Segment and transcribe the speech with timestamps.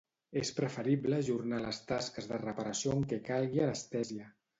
[0.41, 4.27] És preferible ajornar les tasques de reparació en què calgui anestèsia.